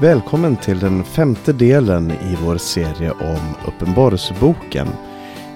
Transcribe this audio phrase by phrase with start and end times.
[0.00, 4.88] Välkommen till den femte delen i vår serie om Uppenbarelseboken.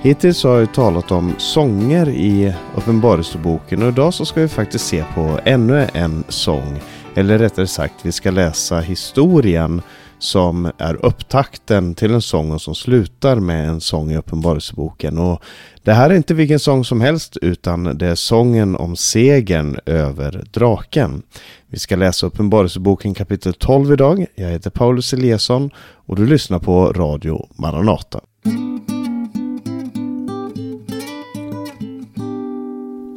[0.01, 5.05] Hittills har jag talat om sånger i Uppenbarelseboken och idag så ska vi faktiskt se
[5.15, 6.81] på ännu en sång.
[7.15, 9.83] Eller rättare sagt, vi ska läsa historien
[10.21, 15.19] som är upptakten till en sång och som slutar med en sång i Uppenbarelseboken.
[15.19, 15.43] Och
[15.83, 20.45] det här är inte vilken sång som helst utan det är sången om segern över
[20.51, 21.23] draken.
[21.67, 24.27] Vi ska läsa Uppenbarelseboken kapitel 12 idag.
[24.35, 28.21] Jag heter Paulus Eliasson och du lyssnar på Radio Maranata.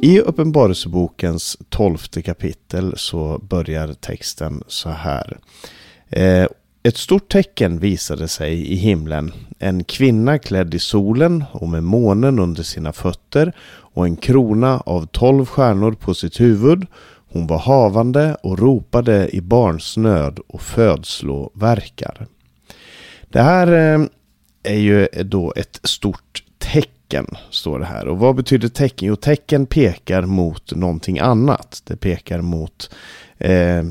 [0.02, 5.38] I Uppenbarelsebokens tolfte kapitel så börjar texten så här.
[6.10, 6.46] Eh,
[6.88, 9.32] ett stort tecken visade sig i himlen.
[9.58, 15.06] En kvinna klädd i solen och med månen under sina fötter och en krona av
[15.06, 16.86] tolv stjärnor på sitt huvud.
[17.28, 22.26] Hon var havande och ropade i barnsnöd och födslovärkar.
[23.28, 24.06] Det här eh,
[24.62, 28.08] är ju då ett stort tecken, står det här.
[28.08, 29.08] Och vad betyder tecken?
[29.08, 31.82] Jo, tecken pekar mot någonting annat.
[31.84, 32.90] Det pekar mot
[33.38, 33.82] eh,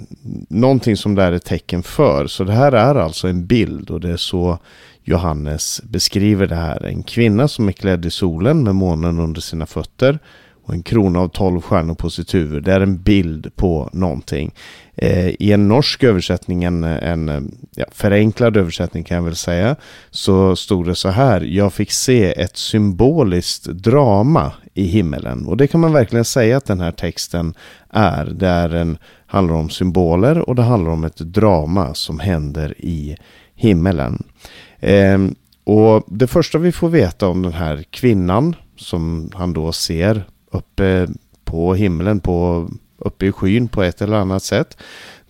[0.49, 2.27] någonting som det är ett tecken för.
[2.27, 4.59] Så det här är alltså en bild och det är så
[5.03, 6.85] Johannes beskriver det här.
[6.85, 10.19] En kvinna som är klädd i solen med månen under sina fötter
[10.63, 12.63] och en krona av tolv stjärnor på sitt huvud.
[12.63, 14.51] Det är en bild på någonting.
[14.95, 19.75] Eh, I en norsk översättning, en, en ja, förenklad översättning kan jag väl säga,
[20.11, 21.41] så stod det så här.
[21.41, 25.45] Jag fick se ett symboliskt drama i himmelen.
[25.45, 27.53] Och det kan man verkligen säga att den här texten
[27.89, 28.25] är.
[28.25, 33.17] Det är en, handlar om symboler och det handlar om ett drama som händer i
[33.55, 34.23] himmelen.
[34.79, 35.19] Eh,
[35.63, 41.07] och det första vi får veta om den här kvinnan som han då ser uppe
[41.43, 44.77] på himlen, på, uppe i skyn på ett eller annat sätt.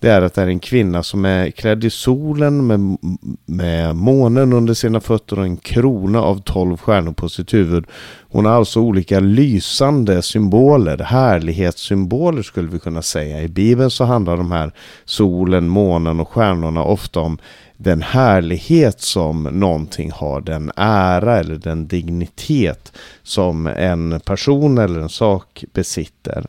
[0.03, 2.98] Det är att det är en kvinna som är klädd i solen med,
[3.46, 7.86] med månen under sina fötter och en krona av tolv stjärnor på sitt huvud.
[8.30, 13.42] Hon har alltså olika lysande symboler, härlighetssymboler skulle vi kunna säga.
[13.42, 14.72] I Bibeln så handlar de här
[15.06, 17.38] solen, månen och stjärnorna ofta om
[17.84, 25.10] den härlighet som någonting har, den ära eller den dignitet som en person eller en
[25.10, 26.46] sak besitter.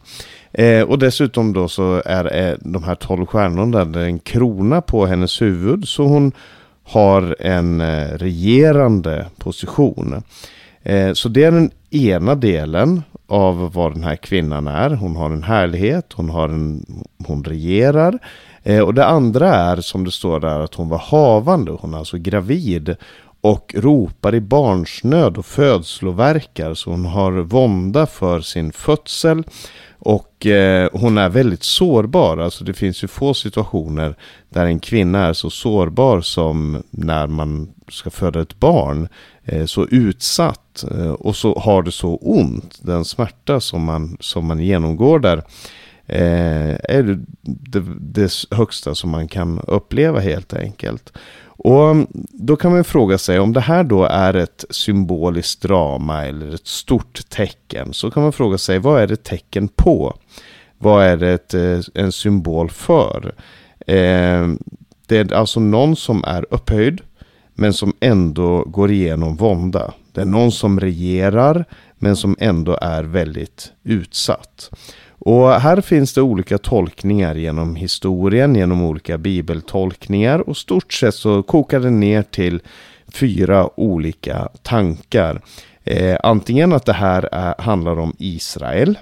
[0.53, 5.43] Eh, och dessutom då så är eh, de här tolv stjärnorna en krona på hennes
[5.43, 6.33] huvud så hon
[6.84, 10.23] har en eh, regerande position.
[10.84, 14.91] Eh, så det är den ena delen av vad den här kvinnan är.
[14.91, 16.87] Hon har en härlighet, hon, har en,
[17.27, 18.19] hon regerar.
[18.62, 21.99] Eh, och det andra är som det står där att hon var havande, hon är
[21.99, 22.97] alltså gravid
[23.41, 29.43] och ropar i barnsnöd och födslovärkar så hon har vånda för sin födsel
[29.99, 32.39] och eh, hon är väldigt sårbar.
[32.39, 34.17] Alltså det finns ju få situationer
[34.49, 39.09] där en kvinna är så sårbar som när man ska föda ett barn.
[39.44, 42.78] Eh, så utsatt eh, och så har det så ont.
[42.82, 45.43] Den smärta som man, som man genomgår där
[46.06, 51.12] eh, är det, det, det högsta som man kan uppleva helt enkelt.
[51.56, 56.25] Och mm, då kan man fråga sig om det här då är ett symboliskt drama
[56.25, 57.93] eller ett stort tecken.
[57.93, 60.16] Så kan man fråga sig vad är det tecken på?
[60.78, 61.55] Vad är det ett,
[61.94, 63.34] en symbol för?
[63.87, 64.49] Eh,
[65.06, 67.00] det är alltså någon som är upphöjd
[67.54, 69.92] men som ändå går igenom vånda.
[70.12, 71.65] Det är någon som regerar
[71.98, 74.70] men som ändå är väldigt utsatt.
[75.26, 81.43] Och här finns det olika tolkningar genom historien, genom olika bibeltolkningar och stort sett så
[81.43, 82.60] kokar det ner till
[83.09, 85.41] fyra olika tankar.
[85.84, 88.98] Eh, antingen att det här är, handlar om Israel,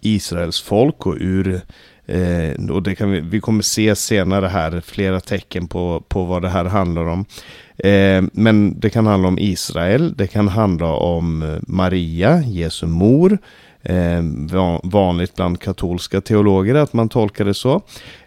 [0.00, 1.60] Israels folk och ur
[2.06, 6.42] eh, och det kan vi, vi kommer se senare här flera tecken på, på vad
[6.42, 7.24] det här handlar om.
[7.78, 13.38] Eh, men det kan handla om Israel, det kan handla om eh, Maria, Jesu mor,
[13.82, 14.22] eh,
[14.82, 17.82] vanligt bland katolska teologer att man tolkar det så.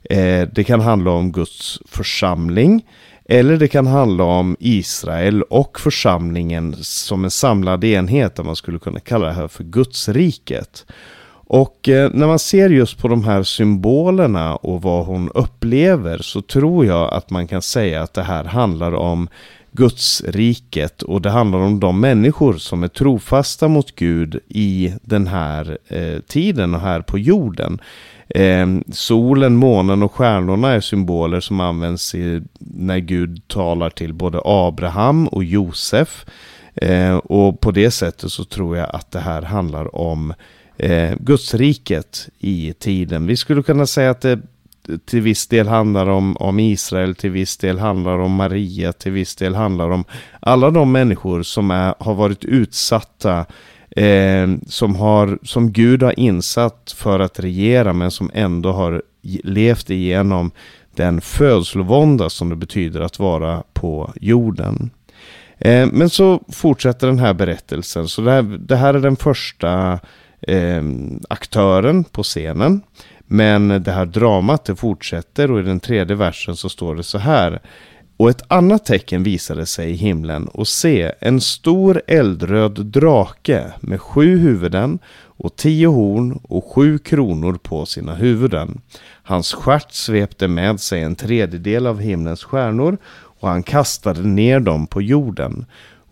[0.10, 2.84] Eh, det kan handla om Guds församling.
[3.28, 8.80] Eller det kan handla om Israel och församlingen som en samlad enhet, där man skulle
[8.80, 10.86] kunna kalla det här för Gudsriket.
[11.48, 16.42] Och eh, när man ser just på de här symbolerna och vad hon upplever så
[16.42, 19.28] tror jag att man kan säga att det här handlar om
[19.72, 25.28] Guds riket och det handlar om de människor som är trofasta mot Gud i den
[25.28, 27.82] här eh, tiden och här på jorden.
[28.30, 34.42] Eh, solen, månen och stjärnorna är symboler som används i, när Gud talar till både
[34.46, 36.26] Abraham och Josef.
[36.76, 40.34] Eh, och på det sättet så tror jag att det här handlar om
[40.78, 43.28] eh, Gudsriket i tiden.
[43.28, 44.40] Vi skulle kunna säga att det
[45.06, 49.36] till viss del handlar om, om Israel, till viss del handlar om Maria, till viss
[49.36, 50.04] del handlar om
[50.40, 53.46] alla de människor som är, har varit utsatta
[53.90, 59.04] eh, som, har, som Gud har insatt för att regera men som ändå har
[59.44, 60.52] levt igenom
[60.96, 64.90] den födslovånda som det betyder att vara på jorden.
[65.58, 68.08] Eh, men så fortsätter den här berättelsen.
[68.08, 70.00] Så det här, det här är den första
[70.48, 70.84] eh,
[71.30, 72.82] aktören på scenen.
[73.28, 77.18] Men det här dramat det fortsätter och i den tredje versen så står det så
[77.18, 77.62] här.
[78.18, 84.02] Och ett annat tecken visade sig i himlen och se en stor eldröd drake med
[84.02, 85.00] sju huvuden
[85.38, 88.82] och tio horn och sju kronor på sina huvuden.
[89.24, 92.98] Hans stjärt svepte med sig en tredjedel av himlens stjärnor
[93.40, 95.66] och han kastade ner dem på jorden.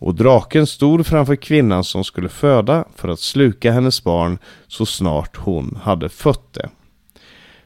[0.04, 5.36] Och draken stod framför kvinnan som skulle föda för att sluka hennes barn så snart
[5.36, 6.68] hon hade fött det.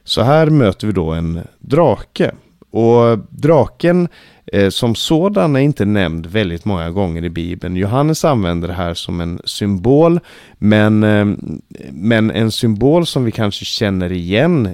[0.03, 2.31] Så här möter vi då en drake.
[2.71, 4.07] Och draken
[4.53, 7.75] Eh, som sådan är inte nämnd väldigt många gånger i Bibeln.
[7.75, 10.19] Johannes använder det här som en symbol,
[10.57, 11.27] men, eh,
[11.91, 14.73] men en symbol som vi kanske känner igen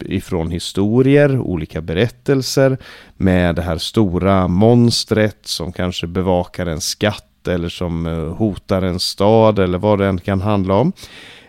[0.00, 2.78] ifrån historier, olika berättelser,
[3.16, 9.00] med det här stora monstret som kanske bevakar en skatt eller som eh, hotar en
[9.00, 10.92] stad eller vad det än kan handla om.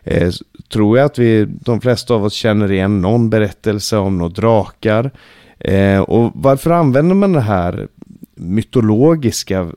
[0.03, 0.31] Eh,
[0.73, 5.11] tror jag att vi, de flesta av oss känner igen någon berättelse om några drakar.
[5.63, 7.87] Eh, och varför använder man det här
[8.35, 9.71] mytologiska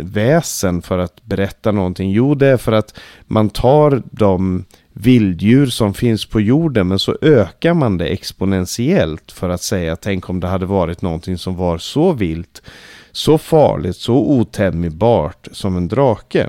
[0.00, 2.10] väsen för att berätta någonting?
[2.10, 2.94] Jo, det är för att
[3.26, 9.48] man tar de vilddjur som finns på jorden men så ökar man det exponentiellt för
[9.48, 12.62] att säga tänk om det hade varit någonting som var så vilt,
[13.12, 16.48] så farligt, så otämjbart som en drake.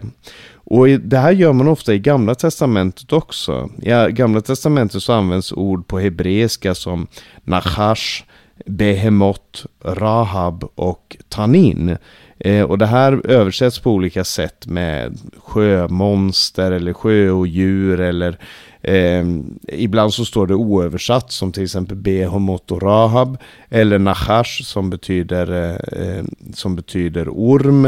[0.70, 3.70] Och det här gör man ofta i Gamla Testamentet också.
[3.82, 7.08] I Gamla Testamentet så används ord på hebreiska som
[7.44, 8.24] Nachash,
[8.66, 11.98] Behemot, Rahab och Tanin.
[12.40, 18.40] Eh, och det här översätts på olika sätt med sjömonster eller sjöodjur eller
[18.82, 19.26] eh,
[19.68, 23.38] ibland så står det oöversatt som till exempel Behemot och Rahab
[23.70, 26.24] eller Nachash som betyder, eh, eh,
[26.54, 27.86] som betyder orm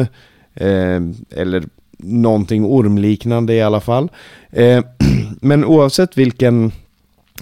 [0.54, 1.01] eh,
[1.36, 1.63] eller
[1.98, 4.10] någonting ormliknande i alla fall.
[4.51, 4.83] Eh,
[5.42, 6.71] men oavsett vilken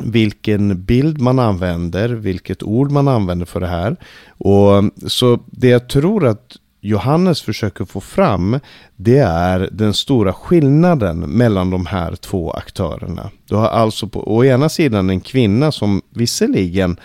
[0.03, 3.95] vilken bild man använder, vilket ord man använder för det här.
[4.37, 8.59] Och så det jag tror att Johannes försöker få fram
[8.95, 13.29] det är den stora skillnaden mellan de här två aktörerna.
[13.49, 16.97] Du har alltså på å ena sidan en kvinna som visserligen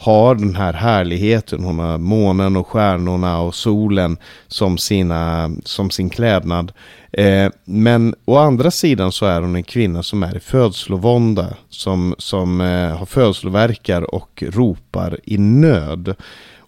[0.00, 1.64] har den här härligheten.
[1.64, 4.16] Hon har månen och stjärnorna och solen
[4.46, 6.72] som, sina, som sin klädnad.
[7.12, 11.46] Eh, men å andra sidan så är hon en kvinna som är i födslovånda.
[11.68, 16.14] Som, som eh, har födslovärkar och ropar i nöd.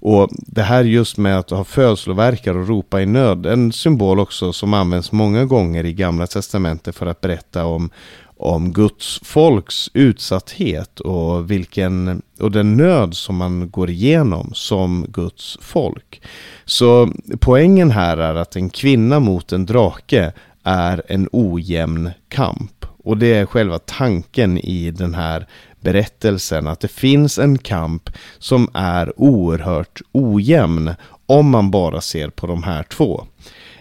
[0.02, 4.52] Och det här just med att ha födslovärkar och ropa i nöd, en symbol också
[4.52, 7.90] som används många gånger i Gamla Testamentet för att berätta om,
[8.40, 15.58] om Guds folks utsatthet och, vilken, och den nöd som man går igenom som Guds
[15.60, 16.22] folk.
[16.64, 20.32] Så poängen här är att en kvinna mot en drake
[20.64, 22.86] är en ojämn kamp.
[23.04, 25.46] Och det är själva tanken i den här
[25.80, 30.94] berättelsen, att det finns en kamp som är oerhört ojämn
[31.26, 33.26] om man bara ser på de här två.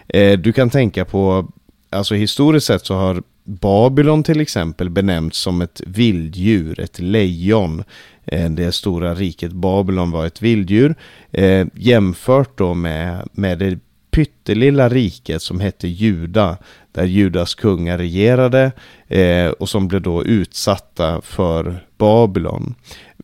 [0.08, 1.48] Eh, du kan tänka på,
[1.90, 7.84] alltså historiskt sett så har Babylon till exempel benämnts som ett vilddjur, ett lejon.
[8.24, 10.94] Eh, det stora riket Babylon var ett vilddjur.
[11.32, 13.78] Eh, jämfört då med, med det
[14.10, 16.56] pyttelilla riket som hette Juda.
[16.92, 18.72] Där Judas kungar regerade
[19.08, 22.74] eh, och som blev då utsatta för Babylon.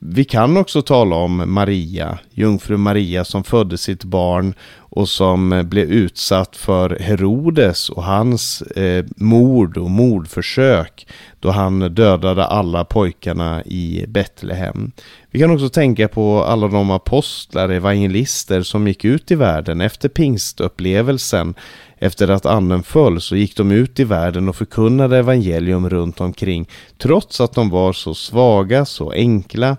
[0.00, 4.54] Vi kan också tala om Maria, jungfru Maria som födde sitt barn
[4.96, 11.06] och som eh, blev utsatt för Herodes och hans eh, mord och mordförsök
[11.40, 14.92] då han dödade alla pojkarna i Betlehem.
[15.30, 20.08] Vi kan också tänka på alla de apostlar, evangelister som gick ut i världen efter
[20.08, 21.54] pingstupplevelsen.
[21.98, 26.68] Efter att anden föll så gick de ut i världen och förkunnade evangelium runt omkring
[26.98, 29.76] trots att de var så svaga, så enkla.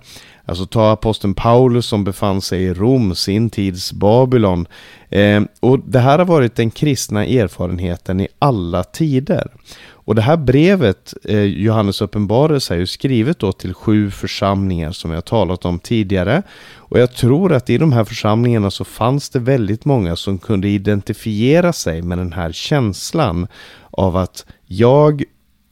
[0.47, 4.67] Alltså ta aposteln Paulus som befann sig i Rom, sin tids Babylon.
[5.09, 9.51] Eh, och det här har varit den kristna erfarenheten i alla tider.
[9.89, 15.09] Och det här brevet, eh, Johannes uppenbarelse, är ju skrivet då till sju församlingar som
[15.09, 16.43] vi har talat om tidigare.
[16.75, 20.67] Och jag tror att i de här församlingarna så fanns det väldigt många som kunde
[20.67, 23.47] identifiera sig med den här känslan
[23.91, 25.23] av att jag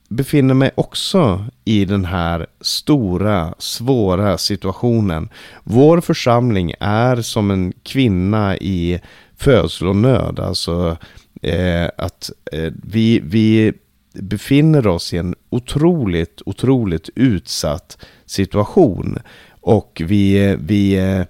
[0.10, 5.30] befinner mig också i den här stora, svåra situationen.
[5.64, 9.00] Vår församling är som en kvinna i
[9.38, 10.40] födslovånöd.
[10.40, 10.98] Alltså
[11.42, 13.74] eh, att eh, vi, vi
[14.14, 19.20] befinner oss i en otroligt, otroligt utsatt situation.
[19.62, 21.22] Och vi, vi eh,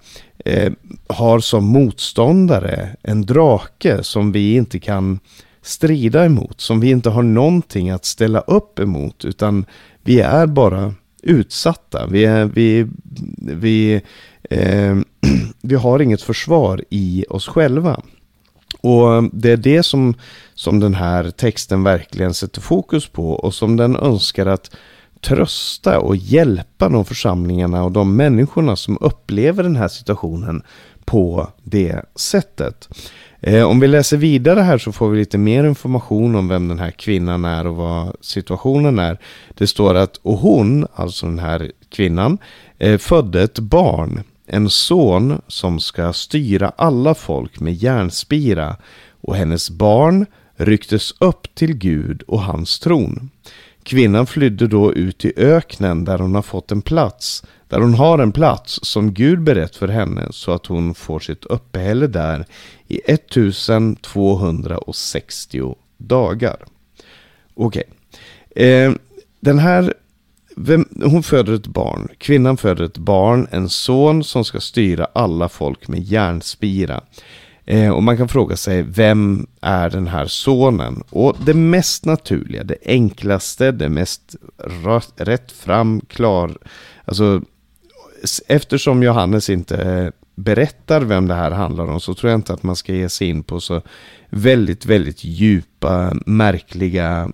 [0.45, 0.71] eh
[1.07, 5.19] har som motståndare en drake som vi inte kan
[5.65, 9.65] strida emot, som vi inte har någonting att ställa upp emot, utan
[10.03, 12.07] vi är bara utsatta.
[12.07, 12.87] Vi, är, vi,
[13.39, 14.01] vi,
[14.49, 14.95] eh,
[15.61, 18.01] vi har inget försvar i oss själva.
[18.81, 20.13] Och det är det som,
[20.53, 24.75] som den här texten verkligen sätter fokus på och som den önskar att
[25.21, 30.63] trösta och hjälpa de församlingarna och de människorna som upplever den här situationen
[31.05, 32.89] på det sättet.
[33.47, 36.79] Eh, om vi läser vidare här så får vi lite mer information om vem den
[36.79, 39.19] här kvinnan är och vad situationen är.
[39.53, 42.37] Det står att och hon, alltså den här kvinnan,
[42.77, 48.75] eh, födde ett barn, en son som ska styra alla folk med järnspira
[49.21, 50.25] och hennes barn
[50.55, 53.29] rycktes upp till Gud och hans tron.
[53.85, 58.19] Kvinnan flydde då ut i öknen där hon har fått en plats, där hon har
[58.19, 62.45] en plats som Gud berett för henne så att hon får sitt uppehälle där
[62.87, 66.57] i 1260 dagar.
[67.53, 67.83] Okej,
[68.49, 68.65] okay.
[68.65, 68.91] eh,
[69.39, 69.93] den här
[70.55, 72.07] vem, hon föder ett barn.
[72.17, 77.01] Kvinnan föder ett barn, en son som ska styra alla folk med järnspira.
[77.65, 81.03] Eh, och man kan fråga sig, vem är den här sonen?
[81.09, 84.35] Och det mest naturliga, det enklaste, det mest
[85.17, 86.57] rätt fram, klar,
[87.05, 87.41] alltså
[88.47, 92.63] eftersom Johannes inte eh, berättar vem det här handlar om så tror jag inte att
[92.63, 93.81] man ska ge sig in på så
[94.29, 97.31] väldigt, väldigt djupa, märkliga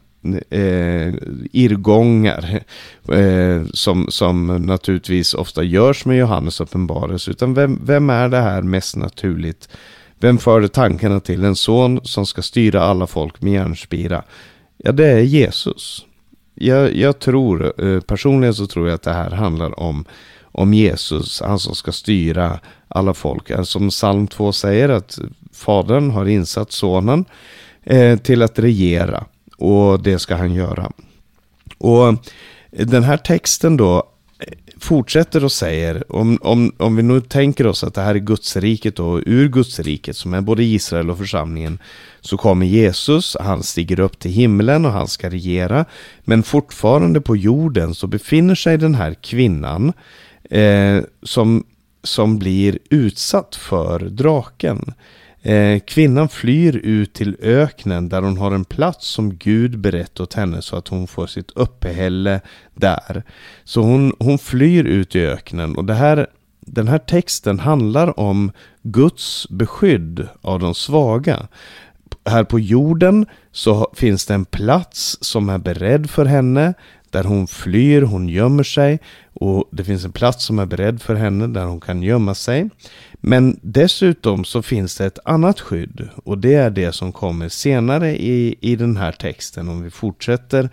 [0.49, 1.13] eh,
[1.51, 2.63] irrgångar
[3.11, 7.31] eh, som, som naturligtvis ofta görs med Johannes uppenbarelse.
[7.31, 9.69] Utan vem, vem är det här mest naturligt?
[10.21, 14.23] Vem förde tankarna till en son som ska styra alla folk med järnspira?
[14.77, 16.05] Ja, det är Jesus.
[16.55, 20.05] Jag, jag tror, eh, personligen så tror jag att det här handlar om,
[20.43, 23.49] om Jesus, han som ska styra alla folk.
[23.49, 25.19] Eh, som psalm 2 säger att
[25.53, 27.25] fadern har insatt sonen
[27.83, 29.25] eh, till att regera
[29.57, 30.91] och det ska han göra.
[31.77, 32.15] Och
[32.71, 34.10] den här texten då
[34.81, 38.99] fortsätter och säger, om, om, om vi nu tänker oss att det här är Gudsriket
[38.99, 41.79] och ur Gudsriket som är både Israel och församlingen,
[42.21, 45.85] så kommer Jesus, han stiger upp till himlen och han ska regera.
[46.23, 49.93] Men fortfarande på jorden så befinner sig den här kvinnan
[50.49, 51.63] eh, som,
[52.03, 54.93] som blir utsatt för draken.
[55.43, 60.33] Eh, kvinnan flyr ut till öknen där hon har en plats som Gud berett åt
[60.33, 62.41] henne så att hon får sitt uppehälle
[62.73, 63.23] där.
[63.63, 66.27] Så hon, hon flyr ut i öknen och det här,
[66.59, 71.47] den här texten handlar om Guds beskydd av de svaga.
[72.25, 76.73] Här på jorden så finns det en plats som är beredd för henne
[77.11, 78.99] där hon flyr, hon gömmer sig
[79.33, 82.69] och det finns en plats som är beredd för henne där hon kan gömma sig.
[83.13, 88.17] Men dessutom så finns det ett annat skydd och det är det som kommer senare
[88.17, 90.69] i, i den här texten om vi fortsätter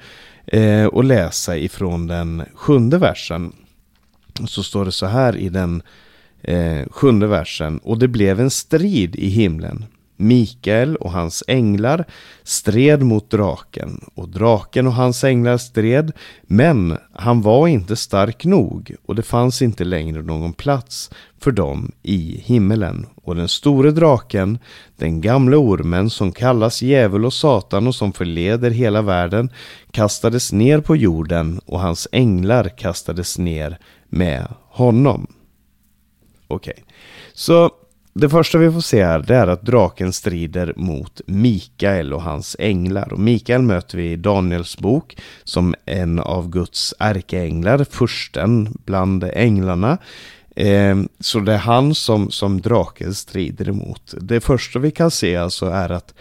[0.47, 3.53] eh, och läsa ifrån den sjunde versen.
[4.47, 5.83] Så står det så här i den
[6.43, 9.85] eh, sjunde versen och det blev en strid i himlen
[10.21, 12.05] Mikael och hans änglar
[12.43, 18.95] stred mot draken och draken och hans änglar stred men han var inte stark nog
[19.07, 21.11] och det fanns inte längre någon plats
[21.41, 23.07] för dem i himmelen.
[23.15, 24.59] Och den store draken,
[24.97, 29.51] den gamle ormen som kallas djävul och satan och som förleder hela världen
[29.91, 35.27] kastades ner på jorden och hans änglar kastades ner med honom.
[36.47, 36.85] Okej, okay.
[37.33, 37.71] så
[38.19, 42.57] det första vi får se här det är att draken strider mot Mikael och hans
[42.59, 43.13] änglar.
[43.13, 49.99] Och Mikael möter vi i Daniels bok som en av Guds ärkeänglar, försten bland änglarna.
[50.57, 54.15] Eh, så det är han som, som draken strider emot.
[54.21, 56.15] Det första vi kan se alltså är att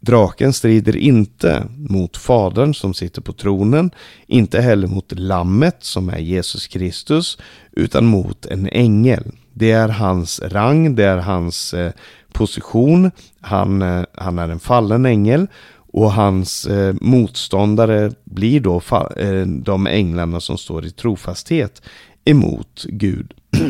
[0.00, 3.90] Draken strider inte mot Fadern som sitter på tronen,
[4.26, 7.38] inte heller mot Lammet som är Jesus Kristus,
[7.72, 9.32] utan mot en ängel.
[9.54, 11.92] Det är hans rang, det är hans eh,
[12.32, 13.10] position.
[13.40, 15.46] Han, eh, han är en fallen ängel
[15.92, 18.82] och hans eh, motståndare blir då
[19.16, 21.82] eh, de änglarna som står i trofasthet
[22.24, 23.34] emot Gud.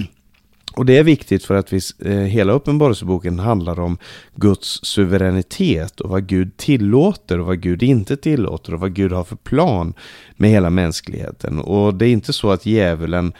[0.74, 3.98] Och det är viktigt för att vi, eh, hela Uppenbarelseboken handlar om
[4.34, 9.24] Guds suveränitet och vad Gud tillåter och vad Gud inte tillåter och vad Gud har
[9.24, 9.94] för plan
[10.36, 11.58] med hela mänskligheten.
[11.58, 13.32] Och det är inte så att djävulen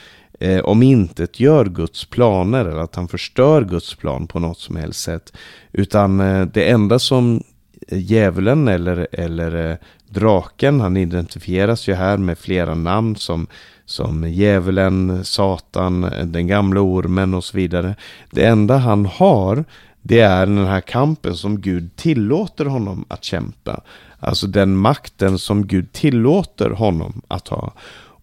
[0.43, 4.77] eh, om inte gör Guds planer eller att han förstör Guds plan på något som
[4.77, 5.33] helst sätt.
[5.73, 7.43] Utan eh, det enda som
[7.91, 9.77] djävulen eller, eller eh,
[10.09, 13.47] draken, han identifieras ju här med flera namn som
[13.85, 17.95] som djävulen, Satan, eh, den gamla ormen och så vidare.
[18.31, 19.65] Det enda han har,
[20.03, 23.81] det är den här kampen som Gud tillåter honom att kämpa.
[24.19, 27.73] Alltså den makten som Gud tillåter honom att ha.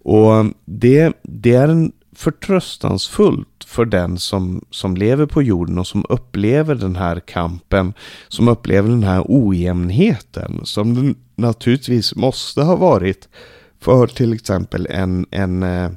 [0.04, 5.88] Och eh, det, det är en förtröstansfullt för den som, som lever på jorden och
[5.88, 7.94] som upplever den här kampen,
[8.28, 13.30] som upplever den här ojämnheten, som den naturligtvis måste ha varit
[13.80, 15.92] för till exempel en, en eh,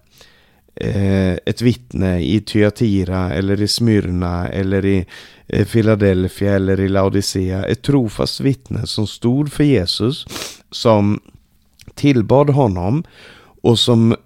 [0.77, 5.07] eh ett vittne i Thyatira eller i Smyrna eller i
[5.47, 7.65] eh, Philadelphia eller i Laodicea.
[7.65, 10.27] Ett trofast vittne som stod för Jesus,
[10.71, 11.21] som
[11.95, 13.05] tillbad honom
[13.63, 14.17] och som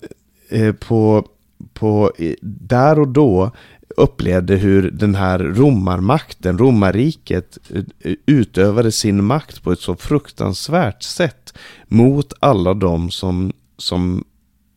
[0.48, 1.28] eh, på,
[1.74, 3.50] på, där och då
[3.96, 11.54] upplevde hur den här romarmakten, romarriket, eh, utövade sin makt på ett så fruktansvärt sätt
[11.88, 14.24] mot alla de som, som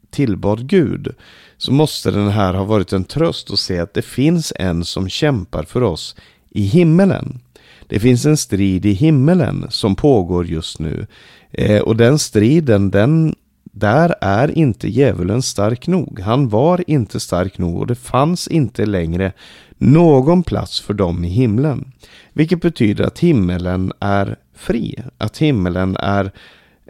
[0.10, 1.16] tillbad Gud.
[1.58, 5.10] Så måste den här ha varit en tröst att se att det finns en som
[5.10, 6.16] kämpar för oss
[6.50, 7.40] i himmelen.
[7.88, 11.08] Det finns en strid i himmelen som pågår just nu.
[11.52, 13.36] Eh, och den striden, den
[13.80, 16.20] där är inte djävulen stark nog.
[16.20, 19.32] Han var inte stark nog och det fanns inte längre
[19.78, 21.92] någon plats för dem i himlen.
[22.34, 26.32] Vilket betyder att himmelen är fri, att himmelen är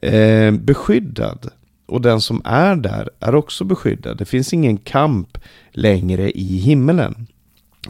[0.02, 1.50] eh, beskyddad.
[1.86, 4.18] Och den som är där är också beskyddad.
[4.18, 5.38] Det finns ingen kamp
[5.72, 7.28] längre i himmelen.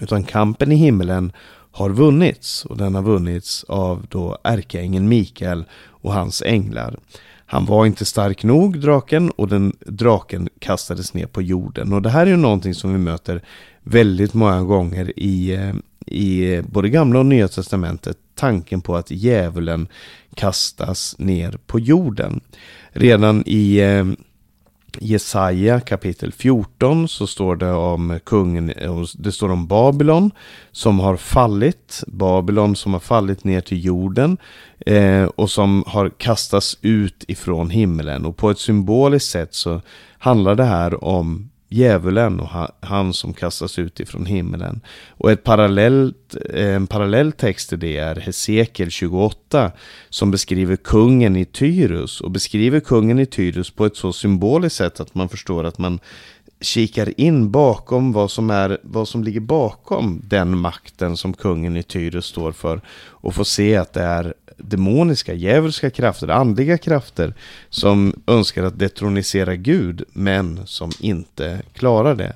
[0.01, 1.31] Utan kampen i himmelen
[1.71, 5.63] har vunnits och den har vunnits av då ärkeängeln Mikael
[6.01, 6.99] och hans änglar.
[7.51, 11.93] Han var inte stark nog, draken, och den draken kastades ner på jorden.
[11.93, 13.41] Och det här är ju någonting som vi möter
[13.83, 15.73] väldigt många gånger i, eh,
[16.05, 18.17] i eh, både gamla och nya testamentet.
[18.35, 19.87] Tanken på att djävulen
[20.35, 22.41] kastas ner på jorden.
[22.91, 24.05] Redan i eh,
[24.99, 28.73] Jesaja kapitel 14 så står det om kungen,
[29.13, 30.31] det står om Babylon
[30.71, 34.37] som har fallit, Babylon som har fallit ner till jorden
[34.85, 38.25] eh, och som har kastats ut ifrån himlen.
[38.25, 39.81] Och på ett symboliskt sätt så
[40.17, 44.81] handlar det här om djävulen och han som kastas ut ifrån himlen.
[45.09, 49.71] Och ett parallellt, en parallell text till det är Hesekiel 28
[50.09, 54.99] som beskriver kungen i Tyrus och beskriver kungen i Tyrus på ett så symboliskt sätt
[54.99, 55.99] att man förstår att man
[56.61, 61.83] kikar in bakom vad som, är, vad som ligger bakom den makten som kungen i
[61.83, 67.33] Tyrus står för och får se att det är demoniska, djävulska krafter, andliga krafter
[67.69, 72.35] som önskar att detronisera Gud men som inte klarar det.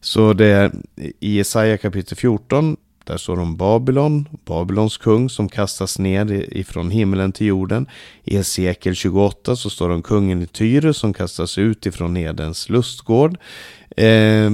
[0.00, 0.72] Så det
[1.20, 7.32] i Jesaja kapitel 14 där står om Babylon, Babylons kung som kastas ner ifrån himlen
[7.32, 7.86] till jorden.
[8.24, 12.68] I Hesekiel 28 så står det om kungen i Tyre som kastas ut ifrån Edens
[12.68, 13.38] lustgård
[13.96, 14.50] eh,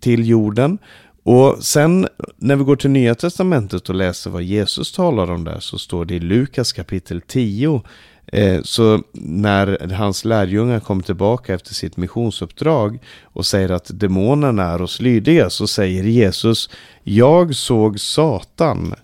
[0.00, 0.78] till jorden.
[1.22, 5.60] Och sen när vi går till Nya Testamentet och läser vad Jesus talar om där
[5.60, 7.82] så står det i Lukas kapitel 10.
[8.26, 14.82] Eh, så när hans lärjungar kommer tillbaka efter sitt missionsuppdrag och säger att demonerna är
[14.82, 16.70] oss lydiga så säger Jesus
[17.02, 18.94] Jag såg Satan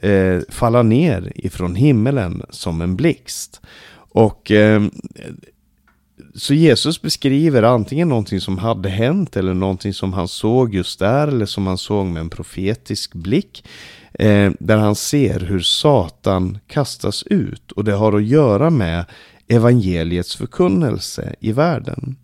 [0.00, 3.60] eh, falla ner ifrån himmelen som en blixt.
[4.10, 4.82] Och eh,
[6.38, 11.28] så Jesus beskriver antingen någonting som hade hänt eller någonting som han såg just där
[11.28, 13.64] eller som han såg med en profetisk blick.
[14.12, 19.04] Eh, där han ser hur Satan kastas ut och det har att göra med
[19.48, 22.16] evangeliets förkunnelse i världen.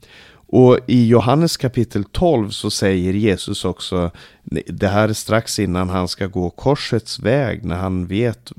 [0.46, 4.10] Och i Johannes kapitel 12 så säger Jesus också,
[4.66, 8.52] det här är strax innan han ska gå korsets väg, när han vet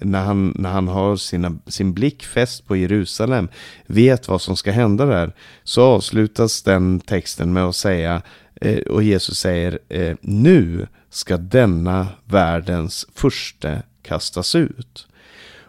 [0.00, 3.48] när han, när han har sina, sin blick fäst på Jerusalem,
[3.86, 5.32] vet vad som ska hända där,
[5.64, 8.22] så avslutas den texten med att säga,
[8.60, 15.06] eh, och Jesus säger, eh, nu ska denna världens första kastas ut.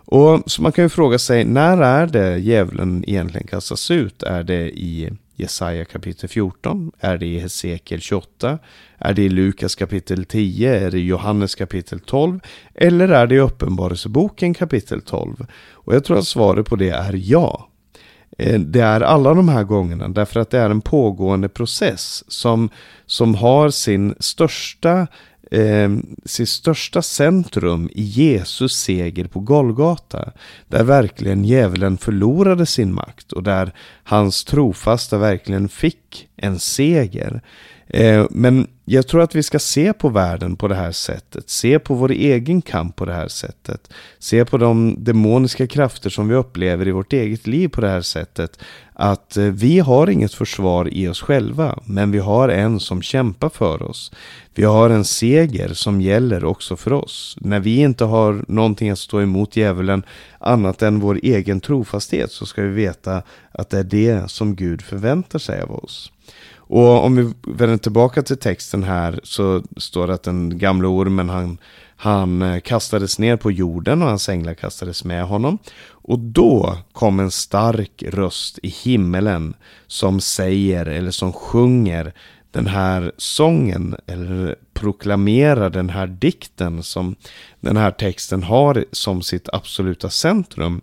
[0.10, 4.24] Och så man kan ju fråga sig, när är det djävulen egentligen kastas ut?
[4.24, 6.92] Är det i Jesaja kapitel 14?
[7.00, 8.60] Är det i Hesekiel 28?
[8.98, 10.86] Är det i Lukas kapitel 10?
[10.86, 12.40] Är det i Johannes kapitel 12?
[12.74, 15.46] Eller är det i Uppenbarelseboken kapitel 12?
[15.72, 17.70] Och jag tror att svaret på det är ja.
[18.38, 22.70] Eh, det är alla de här gångerna därför att det är en pågående process som,
[23.06, 25.08] som har sin största
[25.52, 25.90] eh,
[26.26, 30.32] sitt största centrum i Jesus seger på Golgata.
[30.68, 37.42] Där verkligen djävulen förlorade sin makt och där hans trofasta verkligen fick en seger.
[37.90, 41.50] Eh, men jag tror att vi ska se på världen på det här sättet.
[41.50, 43.94] Se på vår egen kamp på det här sättet.
[44.20, 48.02] Se på de demoniska krafter som vi upplever i vårt eget liv på det här
[48.02, 48.60] sättet.
[48.94, 53.50] Att eh, vi har inget försvar i oss själva, men vi har en som kämpar
[53.50, 54.12] för oss.
[54.56, 57.38] Vi har en seger som gäller också för oss.
[57.42, 60.04] När vi inte har någonting att stå emot djävulen
[60.40, 64.82] annat än vår egen trofasthet så ska vi veta att det är det som Gud
[64.82, 66.12] förväntar sig av oss.
[66.68, 71.30] Och om vi vänder tillbaka till texten här så står det att den gamla ormen
[71.30, 71.58] han,
[71.96, 75.58] han eh, kastades ner på jorden och hans änglar kastades med honom.
[75.90, 79.54] Och då kom en stark röst i himmelen
[79.88, 82.14] som säger eller som sjunger
[82.52, 87.16] den här sången eller proklamerar den här dikten som
[87.60, 90.82] den här texten har som sitt absoluta centrum.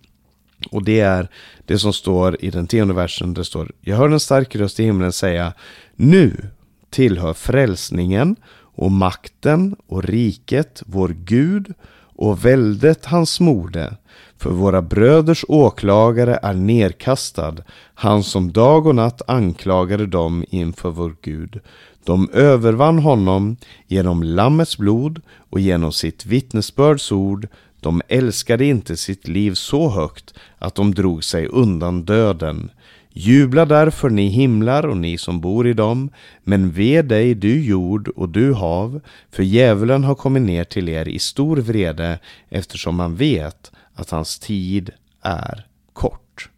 [0.71, 1.29] Och det är
[1.67, 3.35] det som står i den tionde versen.
[3.35, 5.53] Det står Jag hör en stark röst i himlen säga
[5.97, 6.51] Nu
[6.91, 8.37] tillhör frälsningen
[8.77, 11.75] och makten och riket vår Gud
[12.17, 13.97] och väldet hans mode.
[14.39, 17.55] För våra bröders åklagare är nerkastad,
[17.95, 21.61] han som dag och natt anklagade dem inför vår Gud.
[22.05, 27.49] De övervann honom genom Lammets blod och genom sitt vittnesbörds ord.
[27.85, 32.71] De älskade inte sitt liv så högt att de drog sig undan döden.
[33.13, 36.11] Jubla därför ni himlar och ni som bor i dem,
[36.45, 41.09] men ve dig du jord och du hav, för djävulen har kommit ner till er
[41.09, 42.19] i stor vrede
[42.49, 44.91] eftersom man vet att hans tid
[45.23, 46.51] är kort.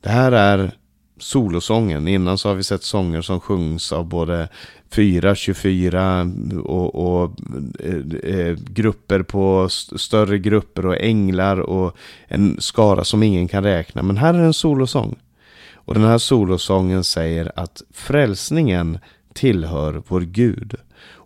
[0.00, 0.72] Det här är
[1.18, 2.08] solosången.
[2.08, 4.48] Innan så har vi sett sånger som sjungs av både
[4.90, 6.30] 4, 24
[6.64, 7.30] och, och
[7.80, 11.96] eh, eh grupper på st större grupper och änglar och
[12.28, 14.02] en skara som ingen kan räkna.
[14.02, 15.16] Men här är en solosång.
[15.74, 18.98] Och den här solosången säger att frälsningen
[19.32, 20.74] tillhör vår Gud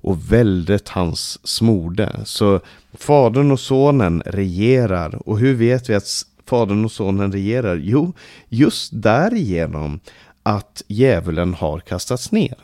[0.01, 2.21] och väldet hans smorde.
[2.25, 2.61] Så
[2.93, 5.29] Fadern och Sonen regerar.
[5.29, 6.07] Och hur vet vi att
[6.49, 7.77] Fadern och Sonen regerar?
[7.77, 8.13] Jo,
[8.49, 10.01] just därigenom
[10.43, 12.57] att djävulen har kastats ner.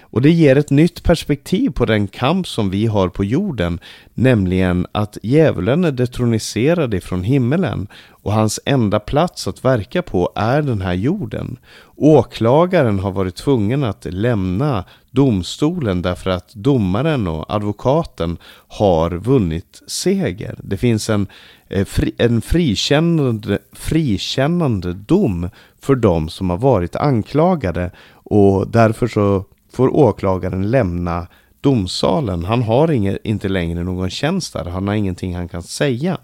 [0.00, 3.78] Och det ger ett nytt perspektiv på den kamp som vi har på jorden,
[4.14, 7.88] nämligen att djävulen är detroniserad ifrån himmelen
[8.22, 11.56] och hans enda plats att verka på är den här jorden.
[11.96, 18.38] Åklagaren har varit tvungen att lämna domstolen därför att domaren och advokaten
[18.68, 20.58] har vunnit seger.
[20.62, 21.26] Det finns en,
[21.68, 21.86] eh,
[22.18, 25.48] en frikännande, frikännande dom
[25.80, 31.26] för de som har varit anklagade och därför så får åklagaren lämna
[31.60, 32.44] domsalen.
[32.44, 36.18] Han har inget, inte längre någon tjänst där, han har ingenting han kan säga.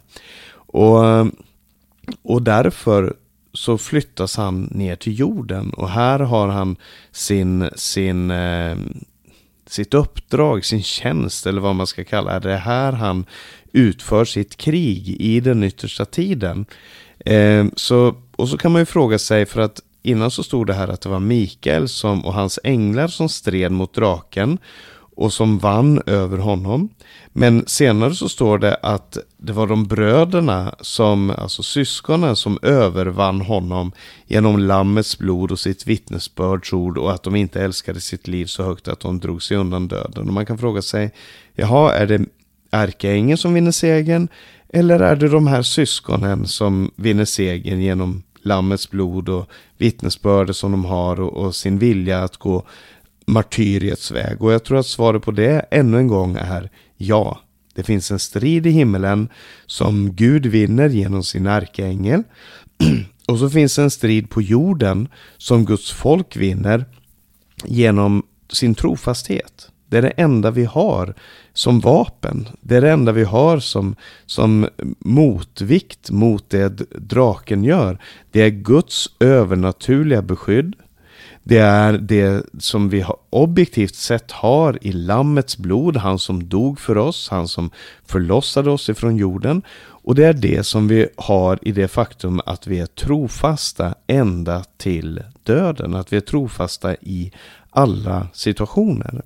[0.53, 1.01] Och,
[2.23, 3.15] och därför
[3.53, 6.77] så flyttas han ner till jorden och här har han
[7.13, 8.77] sin, sin, eh,
[9.67, 12.49] sitt uppdrag, sin tjänst eller vad man ska kalla det.
[12.49, 13.25] Det är här han
[13.73, 16.67] utför sitt krig i den yttersta tiden.
[17.19, 20.75] Eh, så, och så kan man ju fråga sig för att Innan så stod det
[20.75, 24.59] här att det var Mikael som, och hans änglar som stred mot draken
[25.16, 26.88] och som vann över honom.
[27.33, 33.40] Men senare så står det att det var de bröderna, som, alltså syskonen, som övervann
[33.40, 33.92] honom
[34.27, 38.88] genom lammets blod och sitt vittnesbördsord och att de inte älskade sitt liv så högt
[38.88, 40.29] att de drog sig undan döden.
[40.29, 41.11] Och man kan fråga sig,
[41.55, 42.25] jaha, är det
[42.71, 44.29] ärkeängeln som vinner segern?
[44.69, 50.71] Eller är det de här syskonen som vinner segern genom Lammets blod och vittnesbördet som
[50.71, 52.67] de har och, och, sin vilja att gå
[53.27, 54.43] martyriets väg.
[54.43, 57.41] Och jag tror att svaret på det ännu en gång är ja.
[57.75, 59.29] Det finns en strid i himmelen
[59.67, 62.23] som Gud vinner genom sin ärkeängel.
[63.29, 66.85] Och så finns en strid på jorden som Guds folk vinner
[67.65, 69.71] genom sin trofasthet.
[69.88, 71.14] Det är det enda vi har
[71.53, 72.49] som vapen.
[72.61, 73.96] Det är det enda vi har som,
[74.27, 74.68] som
[74.99, 76.68] motvikt mot det
[77.09, 77.99] draken gör.
[78.31, 80.77] Det är Guds övernaturliga beskydd.
[81.49, 86.99] Det är det som vi objektivt sett har i Lammets blod, han som dog för
[86.99, 87.71] oss, han som
[88.07, 89.63] förlossade oss ifrån jorden.
[89.79, 94.65] Och det är det som vi har i det faktum att vi är trofasta ända
[94.77, 97.33] till döden, att vi är trofasta i
[97.71, 99.23] alla situationer.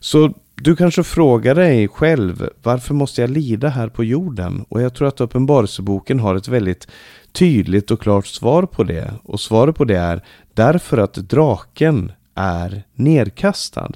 [0.00, 4.64] Så du kanske frågar dig själv, varför måste jag lida här på jorden?
[4.68, 6.88] Och jag tror att Uppenbarelseboken har ett väldigt
[7.32, 9.14] tydligt och klart svar på det.
[9.22, 13.90] Och svaret på det är därför att draken är nedkastad.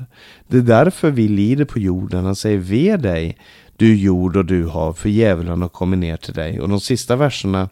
[0.48, 2.24] Det är därför vi lider på jorden.
[2.24, 3.38] Han säger ve dig,
[3.76, 6.60] du jord och du hav, för djävulen har kommit ner till dig.
[6.60, 7.68] Och de sista verserna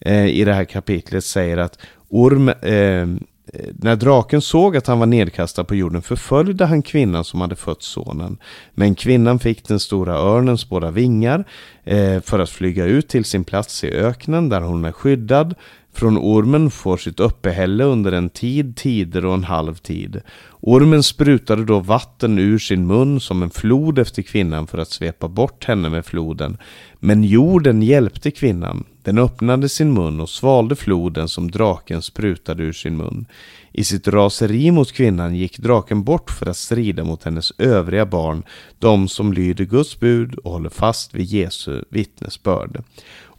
[0.00, 3.06] eh, i det här kapitlet säger att orm, eh,
[3.46, 7.56] Eh, när draken såg att han var nedkastad på jorden förföljde han kvinnan som hade
[7.56, 8.38] fött sonen.
[8.74, 11.44] Men kvinnan fick den stora örnens båda vingar
[11.84, 15.54] eh, för att flyga ut till sin plats i öknen där hon är skyddad
[15.94, 20.20] från ormen får sitt uppehälle under en tid, tider och en halv tid.
[20.60, 25.28] Ormen sprutade då vatten ur sin mun som en flod efter kvinnan för att svepa
[25.28, 26.56] bort henne med floden.
[26.98, 28.84] Men jorden hjälpte kvinnan.
[29.02, 33.26] Den öppnade sin mun och svalde floden som draken sprutade ur sin mun.
[33.72, 38.42] I sitt raseri mot kvinnan gick draken bort för att strida mot hennes övriga barn,
[38.78, 42.82] de som lyder Guds bud och håller fast vid Jesu vittnesbörd.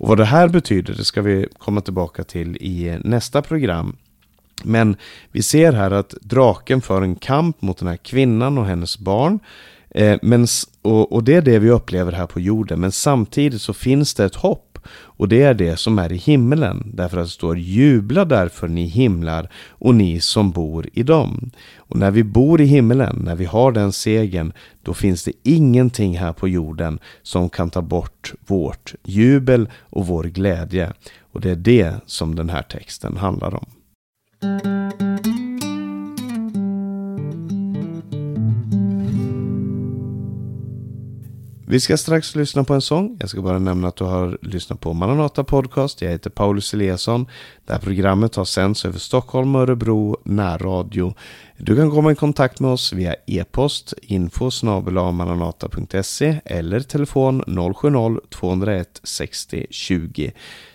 [0.03, 3.95] Och vad det här betyder, det ska vi komma tillbaka till i nästa program.
[4.63, 4.95] Men
[5.31, 9.39] vi ser här att draken för en kamp mot den här kvinnan och hennes barn.
[9.89, 10.47] Eh, men,
[10.81, 12.79] och, och det är det vi upplever här på jorden.
[12.79, 16.91] Men samtidigt så finns det ett hopp och det är det som är i himmelen,
[16.93, 21.51] därför att det står jubla därför ni himlar och ni som bor i dem.
[21.77, 26.17] Och när vi bor i himmelen, när vi har den segern, då finns det ingenting
[26.17, 30.93] här på jorden som kan ta bort vårt jubel och vår glädje.
[31.31, 33.65] Och det är det som den här texten handlar om.
[41.73, 43.17] Vi ska strax lyssna på en sång.
[43.19, 46.01] Jag ska bara nämna att du har lyssnat på Maranata Podcast.
[46.01, 47.25] Jag heter Paulus Eliasson.
[47.65, 51.13] Det här programmet har sänds över Stockholm, Örebro, närradio.
[51.57, 54.51] Du kan komma i kontakt med oss via e-post info
[55.11, 60.31] maranata.se eller telefon 070-201 60 20.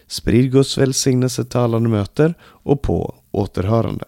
[0.07, 4.05] Sprid Guds välsignelse till alla du möter och på återhörande.